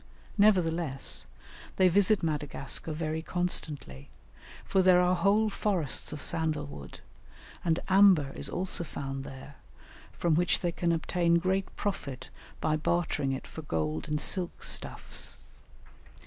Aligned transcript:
Nevertheless, 0.35 1.27
they 1.75 1.87
visit 1.87 2.23
Madagascar 2.23 2.91
very 2.91 3.21
constantly, 3.21 4.09
for 4.65 4.81
there 4.81 4.99
are 4.99 5.13
whole 5.15 5.47
forests 5.51 6.11
of 6.11 6.23
sandal 6.23 6.65
wood, 6.65 7.01
and 7.63 7.79
amber 7.87 8.31
is 8.33 8.49
also 8.49 8.83
found 8.83 9.23
there, 9.23 9.57
from 10.11 10.33
which 10.33 10.61
they 10.61 10.71
can 10.71 10.91
obtain 10.91 11.35
great 11.35 11.75
profit 11.75 12.29
by 12.59 12.75
bartering 12.75 13.31
it 13.31 13.45
for 13.45 13.61
gold 13.61 14.07
and 14.07 14.19
silk 14.19 14.63
stuffs. 14.63 15.37